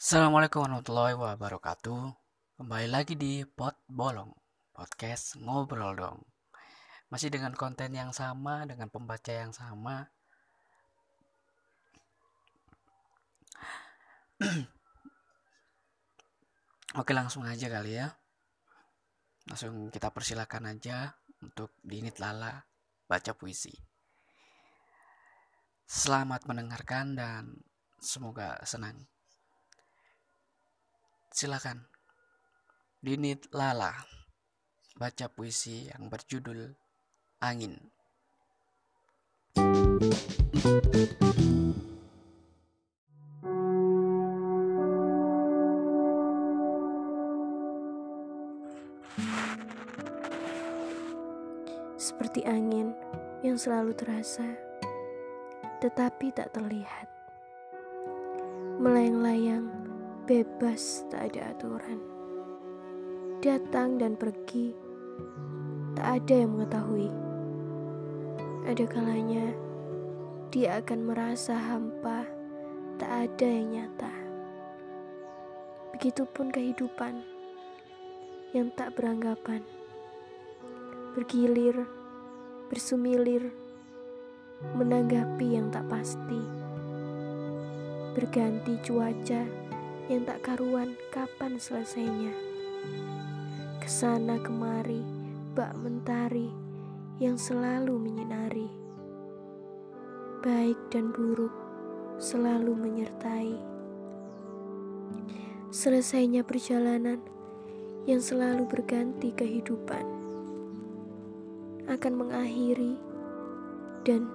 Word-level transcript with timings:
Assalamualaikum 0.00 0.64
warahmatullahi 0.64 1.12
wabarakatuh. 1.20 2.16
Kembali 2.56 2.88
lagi 2.88 3.12
di 3.12 3.44
Pot 3.44 3.76
Bolong 3.84 4.32
Podcast 4.72 5.36
Ngobrol 5.36 6.00
Dong. 6.00 6.24
Masih 7.12 7.28
dengan 7.28 7.52
konten 7.52 7.92
yang 7.92 8.08
sama 8.16 8.64
Dengan 8.64 8.88
pembaca 8.88 9.28
yang 9.28 9.52
sama. 9.52 10.08
Oke 17.04 17.12
langsung 17.12 17.44
aja 17.44 17.68
kali 17.68 18.00
ya. 18.00 18.16
Langsung 19.44 19.92
kita 19.92 20.08
persilakan 20.08 20.72
aja 20.72 21.12
Untuk 21.44 21.76
dinit 21.84 22.16
lala 22.16 22.64
Baca 23.04 23.36
puisi 23.36 23.92
Selamat 25.94 26.42
mendengarkan 26.50 27.14
dan 27.14 27.62
semoga 28.02 28.58
senang 28.66 29.06
Silakan. 31.30 31.86
Dinit 32.98 33.46
Lala. 33.54 33.94
Baca 34.98 35.30
puisi 35.30 35.86
yang 35.86 36.10
berjudul 36.10 36.74
Angin. 37.46 37.78
Seperti 51.94 52.42
angin 52.42 52.90
yang 53.46 53.54
selalu 53.54 53.94
terasa, 53.94 54.73
tetapi 55.84 56.32
tak 56.32 56.48
terlihat. 56.56 57.04
Melayang-layang 58.80 59.68
bebas 60.24 61.04
tak 61.12 61.28
ada 61.28 61.52
aturan. 61.52 62.00
Datang 63.44 64.00
dan 64.00 64.16
pergi, 64.16 64.72
tak 65.92 66.24
ada 66.24 66.34
yang 66.40 66.56
mengetahui. 66.56 67.12
Ada 68.64 68.84
kalanya 68.88 69.52
dia 70.48 70.80
akan 70.80 71.04
merasa 71.04 71.52
hampa, 71.52 72.24
tak 72.96 73.12
ada 73.12 73.44
yang 73.44 73.76
nyata. 73.76 74.12
Begitupun 75.92 76.48
kehidupan 76.48 77.20
yang 78.56 78.72
tak 78.72 78.96
beranggapan, 78.96 79.60
bergilir, 81.12 81.84
bersumilir, 82.72 83.52
menanggapi 84.74 85.56
yang 85.58 85.72
tak 85.72 85.86
pasti, 85.90 86.42
berganti 88.14 88.78
cuaca 88.84 89.42
yang 90.12 90.22
tak 90.28 90.44
karuan 90.44 90.94
kapan 91.10 91.56
selesainya. 91.56 92.32
Ke 93.80 93.88
sana 93.88 94.36
kemari, 94.40 95.00
bak 95.56 95.72
mentari 95.76 96.52
yang 97.18 97.38
selalu 97.38 97.96
menyinari. 97.96 98.68
Baik 100.44 100.76
dan 100.92 101.08
buruk 101.14 101.52
selalu 102.20 102.76
menyertai. 102.76 103.54
Selesainya 105.74 106.46
perjalanan 106.46 107.18
yang 108.04 108.20
selalu 108.20 108.68
berganti 108.68 109.32
kehidupan 109.32 110.04
akan 111.88 112.12
mengakhiri 112.16 112.96
dan 114.04 114.28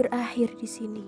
berakhir 0.00 0.56
di 0.56 0.64
sini. 0.64 1.04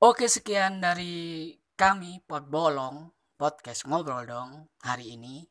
Oke 0.00 0.32
sekian 0.32 0.80
dari 0.80 1.52
kami 1.76 2.24
Pot 2.24 2.48
Bolong 2.48 3.12
podcast 3.36 3.84
ngobrol 3.84 4.24
dong 4.24 4.72
hari 4.80 5.12
ini. 5.12 5.44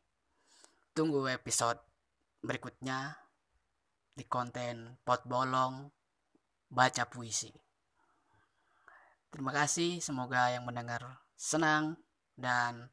Tunggu 0.97 1.29
episode 1.29 1.77
berikutnya 2.41 3.13
di 4.17 4.25
konten 4.25 4.97
Pot 5.05 5.29
Bolong 5.29 5.93
baca 6.73 7.05
puisi. 7.05 7.53
Terima 9.29 9.53
kasih, 9.53 10.01
semoga 10.01 10.49
yang 10.49 10.65
mendengar 10.65 11.28
senang 11.39 11.95
dan 12.35 12.91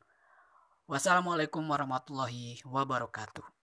wassalamualaikum 0.86 1.66
warahmatullahi 1.66 2.62
wabarakatuh. 2.62 3.55